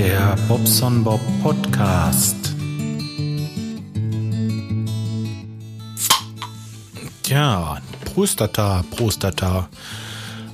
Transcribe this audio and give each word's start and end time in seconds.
Der 0.00 0.34
Bobson 0.48 1.04
Bob 1.04 1.20
Podcast. 1.42 2.54
Tja, 7.22 7.82
Prostata, 8.06 8.82
Prostata. 8.96 9.68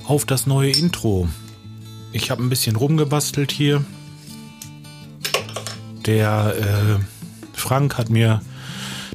Auf 0.03 0.25
das 0.25 0.47
neue 0.47 0.71
Intro. 0.71 1.29
Ich 2.11 2.29
habe 2.29 2.43
ein 2.43 2.49
bisschen 2.49 2.75
rumgebastelt 2.75 3.53
hier. 3.53 3.85
Der 6.05 6.53
äh, 6.59 6.99
Frank 7.53 7.97
hat 7.97 8.09
mir 8.09 8.41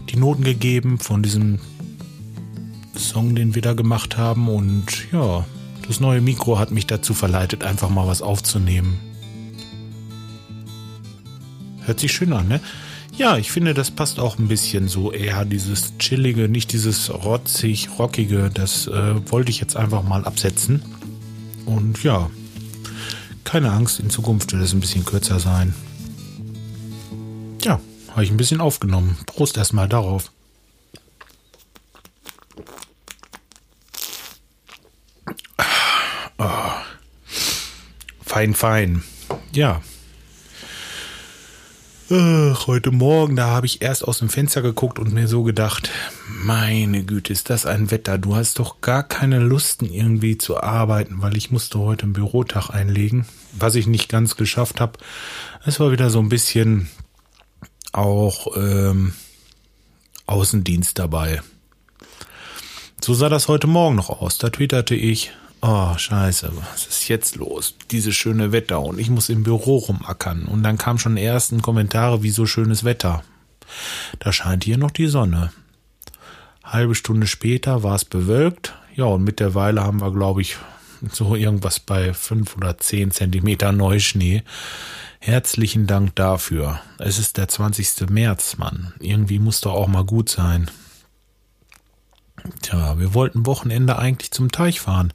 die 0.09 0.17
Noten 0.17 0.45
gegeben 0.45 0.98
von 0.98 1.23
diesem 1.23 1.59
Song, 2.97 3.34
den 3.34 3.55
wir 3.55 3.61
da 3.61 3.75
gemacht 3.75 4.17
haben. 4.17 4.48
Und 4.48 5.12
ja, 5.12 5.45
das 5.87 6.01
neue 6.01 6.23
Mikro 6.23 6.59
hat 6.59 6.70
mich 6.70 6.87
dazu 6.87 7.12
verleitet, 7.12 7.64
einfach 7.64 7.91
mal 7.91 8.06
was 8.06 8.23
aufzunehmen. 8.23 9.12
Hört 11.84 12.00
sich 12.00 12.12
schön 12.12 12.32
an, 12.32 12.48
ne? 12.48 12.60
Ja, 13.16 13.36
ich 13.36 13.52
finde, 13.52 13.74
das 13.74 13.91
passt 13.91 14.18
auch 14.18 14.38
ein 14.38 14.48
bisschen 14.48 14.88
so 14.88 15.12
eher 15.12 15.45
dieses 15.45 15.98
chillige, 15.98 16.48
nicht 16.48 16.72
dieses 16.72 17.12
rotzig, 17.12 17.91
rockige. 17.98 18.50
Das 18.52 18.86
äh, 18.86 19.30
wollte 19.30 19.50
ich 19.50 19.60
jetzt 19.60 19.77
einfach 19.77 20.02
mal 20.02 20.24
absetzen. 20.24 20.82
Und 21.66 22.02
ja, 22.02 22.30
keine 23.45 23.70
Angst, 23.70 24.00
in 24.00 24.08
Zukunft 24.08 24.52
wird 24.52 24.62
es 24.62 24.72
ein 24.72 24.80
bisschen 24.80 25.05
kürzer 25.05 25.38
sein. 25.38 25.74
Ja, 27.62 27.80
habe 28.10 28.24
ich 28.24 28.30
ein 28.30 28.38
bisschen 28.38 28.60
aufgenommen. 28.60 29.19
Prost 29.27 29.56
erstmal 29.58 29.88
darauf. 29.88 30.30
Oh. 36.39 36.48
Fein, 38.24 38.55
fein. 38.55 39.02
Ja. 39.52 39.83
Ach, 42.14 42.66
heute 42.66 42.91
Morgen, 42.91 43.36
da 43.36 43.46
habe 43.46 43.64
ich 43.64 43.80
erst 43.80 44.06
aus 44.06 44.18
dem 44.18 44.28
Fenster 44.28 44.60
geguckt 44.60 44.98
und 44.98 45.14
mir 45.14 45.28
so 45.28 45.44
gedacht, 45.44 45.91
meine 46.28 47.05
Güte, 47.05 47.32
ist 47.32 47.48
das 47.48 47.64
ein 47.64 47.91
Wetter. 47.91 48.18
Du 48.18 48.36
hast 48.36 48.58
doch 48.58 48.82
gar 48.82 49.02
keine 49.02 49.38
Lust 49.38 49.80
irgendwie 49.80 50.36
zu 50.36 50.60
arbeiten, 50.60 51.22
weil 51.22 51.38
ich 51.38 51.50
musste 51.50 51.78
heute 51.78 52.02
einen 52.02 52.12
Bürotag 52.12 52.68
einlegen, 52.68 53.24
was 53.52 53.77
ich 53.77 53.86
nicht 53.86 54.10
ganz 54.10 54.36
geschafft 54.36 54.78
habe. 54.78 54.98
Es 55.64 55.80
war 55.80 55.90
wieder 55.90 56.10
so 56.10 56.18
ein 56.18 56.28
bisschen 56.28 56.90
auch 57.92 58.58
ähm, 58.58 59.14
Außendienst 60.27 60.98
dabei. 60.98 61.40
So 63.00 63.14
sah 63.14 63.30
das 63.30 63.48
heute 63.48 63.68
Morgen 63.68 63.96
noch 63.96 64.10
aus. 64.10 64.36
Da 64.36 64.50
twitterte 64.50 64.94
ich, 64.94 65.33
oh 65.62 65.96
scheiße, 65.96 66.52
was 66.72 66.86
ist 66.86 67.08
jetzt 67.08 67.36
los? 67.36 67.74
Dieses 67.91 68.14
schöne 68.14 68.52
Wetter 68.52 68.80
und 68.82 68.98
ich 68.98 69.08
muss 69.08 69.28
im 69.28 69.42
Büro 69.44 69.77
rumackern. 69.78 70.44
Und 70.44 70.62
dann 70.62 70.77
kamen 70.77 70.98
schon 70.98 71.16
ersten 71.16 71.62
Kommentare, 71.62 72.22
wie 72.22 72.30
so 72.30 72.44
schönes 72.46 72.84
Wetter. 72.84 73.22
Da 74.18 74.33
scheint 74.33 74.64
hier 74.64 74.77
noch 74.77 74.90
die 74.90 75.06
Sonne. 75.06 75.52
Halbe 76.62 76.94
Stunde 76.94 77.27
später 77.27 77.83
war 77.83 77.94
es 77.94 78.05
bewölkt. 78.05 78.74
Ja, 78.94 79.05
und 79.05 79.24
mittlerweile 79.24 79.83
haben 79.83 80.00
wir, 80.00 80.12
glaube 80.12 80.42
ich, 80.42 80.56
so 81.10 81.34
irgendwas 81.34 81.80
bei 81.80 82.12
fünf 82.12 82.56
oder 82.56 82.78
zehn 82.78 83.10
Zentimeter 83.10 83.72
Neuschnee. 83.72 84.42
Herzlichen 85.18 85.86
Dank 85.86 86.14
dafür. 86.16 86.80
Es 86.98 87.18
ist 87.18 87.36
der 87.36 87.48
20. 87.48 88.10
März, 88.10 88.56
Mann. 88.58 88.92
Irgendwie 89.00 89.38
muss 89.38 89.60
doch 89.60 89.72
auch 89.72 89.88
mal 89.88 90.05
gut 90.05 90.28
sein. 90.28 90.70
Tja, 92.62 92.98
wir 92.98 93.15
wollten 93.15 93.47
Wochenende 93.47 93.98
eigentlich 93.98 94.31
zum 94.31 94.51
Teich 94.51 94.81
fahren. 94.81 95.12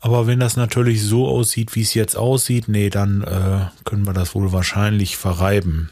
Aber 0.00 0.26
wenn 0.26 0.40
das 0.40 0.56
natürlich 0.56 1.02
so 1.02 1.28
aussieht, 1.28 1.74
wie 1.74 1.82
es 1.82 1.94
jetzt 1.94 2.16
aussieht, 2.16 2.68
nee, 2.68 2.88
dann 2.88 3.22
äh, 3.22 3.66
können 3.84 4.06
wir 4.06 4.14
das 4.14 4.34
wohl 4.34 4.50
wahrscheinlich 4.50 5.16
verreiben. 5.18 5.90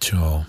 Tja. 0.00 0.46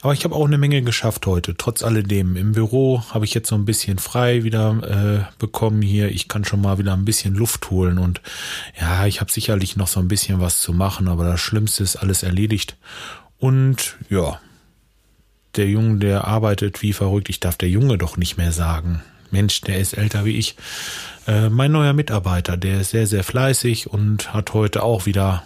Aber 0.00 0.12
ich 0.12 0.24
habe 0.24 0.34
auch 0.34 0.46
eine 0.46 0.58
Menge 0.58 0.82
geschafft 0.82 1.26
heute, 1.26 1.56
trotz 1.56 1.82
alledem. 1.82 2.36
Im 2.36 2.52
Büro 2.52 3.02
habe 3.10 3.24
ich 3.24 3.34
jetzt 3.34 3.48
so 3.48 3.54
ein 3.54 3.64
bisschen 3.64 3.98
frei 3.98 4.42
wieder 4.42 5.28
äh, 5.30 5.38
bekommen 5.38 5.82
hier. 5.82 6.10
Ich 6.10 6.28
kann 6.28 6.44
schon 6.44 6.62
mal 6.62 6.78
wieder 6.78 6.94
ein 6.94 7.04
bisschen 7.04 7.34
Luft 7.34 7.70
holen 7.70 7.98
und 7.98 8.20
ja, 8.80 9.06
ich 9.06 9.20
habe 9.20 9.30
sicherlich 9.30 9.76
noch 9.76 9.88
so 9.88 10.00
ein 10.00 10.08
bisschen 10.08 10.40
was 10.40 10.60
zu 10.60 10.72
machen, 10.72 11.08
aber 11.08 11.24
das 11.24 11.40
Schlimmste 11.40 11.82
ist 11.82 11.96
alles 11.96 12.22
erledigt. 12.22 12.76
Und 13.38 13.96
ja, 14.08 14.40
der 15.56 15.68
Junge, 15.68 15.98
der 15.98 16.26
arbeitet 16.26 16.82
wie 16.82 16.92
verrückt. 16.92 17.28
Ich 17.28 17.40
darf 17.40 17.56
der 17.56 17.68
Junge 17.68 17.98
doch 17.98 18.16
nicht 18.16 18.36
mehr 18.36 18.52
sagen. 18.52 19.02
Mensch, 19.30 19.60
der 19.62 19.78
ist 19.78 19.94
älter 19.94 20.24
wie 20.24 20.36
ich. 20.36 20.56
Äh, 21.26 21.48
mein 21.48 21.72
neuer 21.72 21.92
Mitarbeiter, 21.92 22.56
der 22.56 22.80
ist 22.80 22.90
sehr, 22.90 23.06
sehr 23.06 23.24
fleißig 23.24 23.88
und 23.88 24.32
hat 24.32 24.54
heute 24.54 24.82
auch 24.82 25.06
wieder 25.06 25.42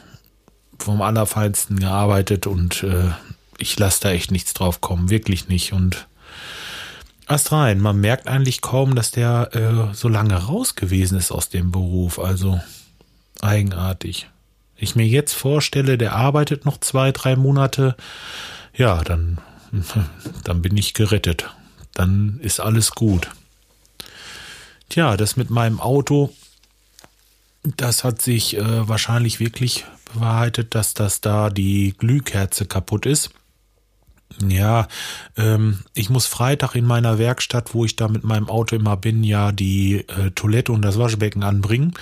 vom 0.78 1.03
Allerfeinsten 1.03 1.78
gearbeitet 1.78 2.47
und 2.47 2.82
äh, 2.82 3.10
ich 3.59 3.78
lasse 3.78 4.00
da 4.03 4.10
echt 4.10 4.31
nichts 4.31 4.54
drauf 4.54 4.81
kommen, 4.81 5.10
wirklich 5.10 5.49
nicht. 5.49 5.72
Und 5.72 6.06
erst 7.28 7.53
rein, 7.53 7.81
man 7.81 8.00
merkt 8.00 8.26
eigentlich 8.26 8.60
kaum, 8.60 8.94
dass 8.94 9.10
der 9.10 9.50
äh, 9.54 9.94
so 9.94 10.09
lange 10.09 10.34
raus 10.34 10.75
gewesen 10.75 11.19
ist 11.19 11.31
aus 11.31 11.49
dem 11.49 11.70
Beruf. 11.70 12.19
Also 12.19 12.60
eigenartig. 13.41 14.28
Ich 14.76 14.97
mir 14.97 15.06
jetzt 15.06 15.34
vorstelle, 15.34 15.99
der 15.99 16.15
arbeitet 16.15 16.65
noch 16.65 16.78
zwei, 16.81 17.12
drei 17.12 17.37
Monate, 17.37 17.97
ja, 18.75 19.03
dann, 19.04 19.38
dann 20.44 20.62
bin 20.62 20.76
ich 20.76 20.94
gerettet. 20.94 21.48
Dann 21.94 22.38
ist 22.41 22.60
alles 22.60 22.92
gut. 22.92 23.31
Tja, 24.88 25.16
das 25.16 25.36
mit 25.36 25.50
meinem 25.50 25.81
Auto, 25.81 26.34
das 27.62 28.04
hat 28.04 28.22
sich 28.22 28.56
äh, 28.56 28.88
wahrscheinlich 28.88 29.38
wirklich 29.38 29.84
bewahrheitet, 30.12 30.75
dass 30.75 30.94
das 30.94 31.20
da 31.20 31.50
die 31.50 31.94
Glühkerze 31.97 32.66
kaputt 32.66 33.06
ist. 33.06 33.31
Ja, 34.47 34.88
ähm, 35.36 35.81
ich 35.94 36.08
muss 36.08 36.26
Freitag 36.26 36.75
in 36.75 36.87
meiner 36.87 37.19
Werkstatt, 37.19 37.75
wo 37.75 37.84
ich 37.84 37.97
da 37.97 38.08
mit 38.08 38.25
meinem 38.25 38.48
Auto 38.48 38.76
immer 38.76 38.97
bin, 38.97 39.25
ja 39.25 39.52
die 39.52 40.06
äh, 40.08 40.31
Toilette 40.34 40.72
und 40.72 40.82
das 40.82 40.98
Waschbecken 40.98 41.42
anbringen. 41.42 41.94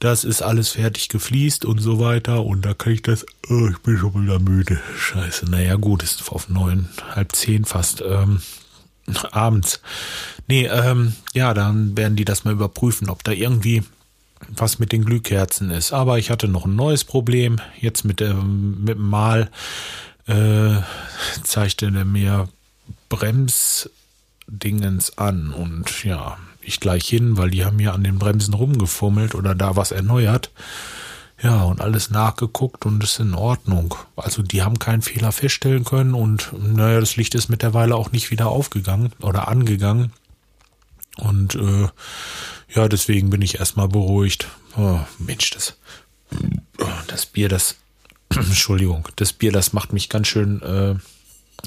Das 0.00 0.24
ist 0.24 0.42
alles 0.42 0.70
fertig 0.70 1.08
gefliest 1.08 1.64
und 1.64 1.78
so 1.78 2.00
weiter. 2.00 2.44
Und 2.44 2.64
da 2.64 2.74
kann 2.74 2.94
ich 2.94 3.02
das. 3.02 3.24
Oh, 3.48 3.68
ich 3.70 3.78
bin 3.78 3.98
schon 3.98 4.22
wieder 4.22 4.38
müde. 4.38 4.80
Scheiße. 4.98 5.50
Naja, 5.50 5.76
gut, 5.76 6.02
ist 6.02 6.30
auf 6.32 6.48
neun, 6.48 6.88
halb 7.14 7.36
zehn 7.36 7.64
fast. 7.64 8.02
Ähm, 8.04 8.40
abends. 9.30 9.80
Nee, 10.46 10.66
ähm, 10.66 11.14
ja, 11.34 11.54
dann 11.54 11.96
werden 11.96 12.16
die 12.16 12.24
das 12.24 12.44
mal 12.44 12.52
überprüfen, 12.52 13.08
ob 13.10 13.24
da 13.24 13.32
irgendwie 13.32 13.82
was 14.48 14.78
mit 14.78 14.92
den 14.92 15.04
Glühkerzen 15.04 15.70
ist. 15.70 15.92
Aber 15.92 16.18
ich 16.18 16.30
hatte 16.30 16.48
noch 16.48 16.64
ein 16.64 16.76
neues 16.76 17.04
Problem. 17.04 17.60
Jetzt 17.78 18.04
mit 18.04 18.20
dem, 18.20 18.84
mit 18.84 18.96
dem 18.96 19.08
Mal 19.08 19.50
äh, 20.26 20.76
zeigte 21.44 21.86
er 21.86 22.04
mir 22.04 22.48
Bremsdingens 23.08 25.18
an 25.18 25.52
und 25.52 26.04
ja, 26.04 26.38
ich 26.62 26.80
gleich 26.80 27.06
hin, 27.06 27.36
weil 27.36 27.50
die 27.50 27.64
haben 27.64 27.80
ja 27.80 27.92
an 27.92 28.04
den 28.04 28.18
Bremsen 28.18 28.54
rumgefummelt 28.54 29.34
oder 29.34 29.54
da 29.54 29.76
was 29.76 29.92
erneuert. 29.92 30.50
Ja, 31.42 31.62
und 31.62 31.80
alles 31.80 32.10
nachgeguckt 32.10 32.84
und 32.84 33.02
ist 33.02 33.18
in 33.18 33.34
Ordnung. 33.34 33.94
Also 34.14 34.42
die 34.42 34.62
haben 34.62 34.78
keinen 34.78 35.00
Fehler 35.00 35.32
feststellen 35.32 35.84
können 35.84 36.14
und 36.14 36.52
naja, 36.52 37.00
das 37.00 37.16
Licht 37.16 37.34
ist 37.34 37.48
mittlerweile 37.48 37.96
auch 37.96 38.12
nicht 38.12 38.30
wieder 38.30 38.48
aufgegangen 38.48 39.12
oder 39.22 39.48
angegangen. 39.48 40.12
Und 41.16 41.54
äh, 41.54 41.88
ja, 42.74 42.88
deswegen 42.88 43.30
bin 43.30 43.40
ich 43.40 43.58
erstmal 43.58 43.88
beruhigt. 43.88 44.48
Oh, 44.76 45.00
Mensch, 45.18 45.50
das, 45.50 45.76
das 47.06 47.26
Bier, 47.26 47.48
das 47.48 47.76
Entschuldigung, 48.30 49.08
das 49.16 49.32
Bier, 49.32 49.50
das 49.50 49.72
macht 49.72 49.92
mich 49.92 50.08
ganz 50.08 50.28
schön 50.28 50.62
äh, 50.62 50.94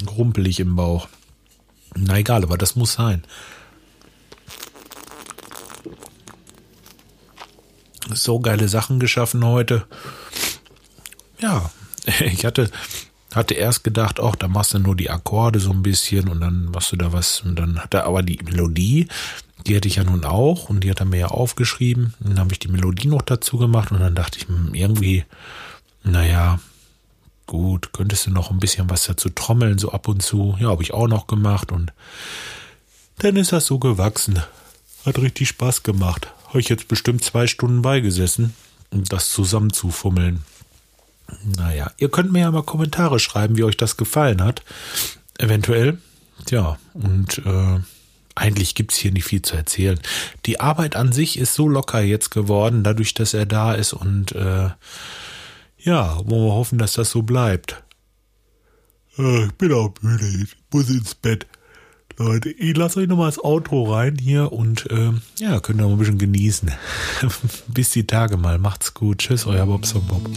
rumpelig 0.07 0.59
im 0.59 0.75
Bauch. 0.75 1.07
Na 1.95 2.17
egal, 2.17 2.43
aber 2.43 2.57
das 2.57 2.75
muss 2.75 2.93
sein. 2.93 3.23
So 8.15 8.39
geile 8.39 8.67
Sachen 8.67 8.99
geschaffen 8.99 9.45
heute. 9.45 9.85
Ja, 11.39 11.71
ich 12.19 12.45
hatte, 12.45 12.69
hatte 13.33 13.53
erst 13.53 13.83
gedacht, 13.83 14.19
auch 14.19 14.35
da 14.35 14.47
machst 14.47 14.73
du 14.73 14.79
nur 14.79 14.95
die 14.95 15.09
Akkorde 15.09 15.59
so 15.59 15.71
ein 15.71 15.83
bisschen 15.83 16.27
und 16.27 16.41
dann 16.41 16.65
machst 16.65 16.91
du 16.91 16.95
da 16.95 17.13
was 17.13 17.41
und 17.41 17.57
dann 17.57 17.79
hat 17.79 17.93
er 17.93 18.05
aber 18.05 18.23
die 18.23 18.39
Melodie, 18.43 19.07
die 19.65 19.75
hatte 19.75 19.87
ich 19.87 19.95
ja 19.95 20.03
nun 20.03 20.25
auch 20.25 20.69
und 20.69 20.83
die 20.83 20.91
hat 20.91 20.99
er 20.99 21.05
mir 21.05 21.19
ja 21.19 21.27
aufgeschrieben. 21.27 22.13
Dann 22.19 22.39
habe 22.39 22.51
ich 22.51 22.59
die 22.59 22.67
Melodie 22.67 23.07
noch 23.07 23.21
dazu 23.21 23.57
gemacht 23.57 23.91
und 23.91 23.99
dann 23.99 24.15
dachte 24.15 24.39
ich, 24.39 24.47
hm, 24.47 24.73
irgendwie 24.73 25.23
naja, 26.03 26.59
gut, 27.47 27.93
könntest 27.93 28.27
du 28.27 28.31
noch 28.31 28.51
ein 28.51 28.59
bisschen 28.59 28.89
was 28.89 29.05
dazu 29.05 29.29
trommeln, 29.29 29.77
so 29.77 29.91
ab 29.91 30.07
und 30.07 30.21
zu. 30.21 30.57
Ja, 30.59 30.69
habe 30.69 30.83
ich 30.83 30.93
auch 30.93 31.07
noch 31.07 31.27
gemacht 31.27 31.71
und 31.71 31.93
dann 33.19 33.35
ist 33.35 33.51
das 33.51 33.65
so 33.65 33.79
gewachsen. 33.79 34.41
Hat 35.05 35.17
richtig 35.17 35.49
Spaß 35.49 35.83
gemacht. 35.83 36.33
Habe 36.53 36.61
jetzt 36.61 36.87
bestimmt 36.87 37.23
zwei 37.23 37.47
Stunden 37.47 37.81
beigesessen, 37.81 38.53
um 38.91 39.03
das 39.05 39.31
zusammenzufummeln. 39.31 40.43
Naja, 41.57 41.91
ihr 41.97 42.09
könnt 42.09 42.31
mir 42.31 42.41
ja 42.41 42.51
mal 42.51 42.61
Kommentare 42.61 43.19
schreiben, 43.19 43.57
wie 43.57 43.63
euch 43.63 43.75
das 43.75 43.97
gefallen 43.97 44.43
hat. 44.43 44.61
Eventuell. 45.39 45.97
Tja, 46.45 46.77
und 46.93 47.39
äh, 47.39 47.79
eigentlich 48.35 48.75
gibt's 48.75 48.97
hier 48.97 49.11
nicht 49.11 49.25
viel 49.25 49.41
zu 49.41 49.55
erzählen. 49.55 49.99
Die 50.45 50.59
Arbeit 50.59 50.95
an 50.95 51.11
sich 51.11 51.39
ist 51.39 51.55
so 51.55 51.67
locker 51.67 52.01
jetzt 52.01 52.29
geworden, 52.29 52.83
dadurch, 52.83 53.15
dass 53.15 53.33
er 53.33 53.47
da 53.47 53.73
ist 53.73 53.93
und 53.93 54.33
äh, 54.33 54.69
ja, 55.79 56.17
wollen 56.17 56.45
wir 56.45 56.53
hoffen, 56.53 56.77
dass 56.77 56.93
das 56.93 57.09
so 57.09 57.23
bleibt. 57.23 57.81
Äh, 59.17 59.45
ich 59.45 59.53
bin 59.53 59.73
auch 59.73 59.91
müde, 60.01 60.27
ich 60.27 60.55
muss 60.71 60.87
ins 60.91 61.15
Bett. 61.15 61.47
Leute, 62.17 62.49
ich 62.49 62.77
lasse 62.77 62.99
euch 62.99 63.07
nochmal 63.07 63.27
das 63.27 63.43
Outro 63.43 63.91
rein 63.91 64.17
hier 64.19 64.51
und 64.51 64.89
äh, 64.91 65.11
ja, 65.39 65.59
könnt 65.59 65.79
ihr 65.79 65.85
mal 65.85 65.93
ein 65.93 65.97
bisschen 65.97 66.19
genießen. 66.19 66.71
Bis 67.67 67.91
die 67.91 68.05
Tage 68.05 68.37
mal. 68.37 68.59
Macht's 68.59 68.93
gut. 68.93 69.19
Tschüss, 69.19 69.45
euer 69.45 69.65
Bobson 69.65 70.05
Bob. 70.07 70.29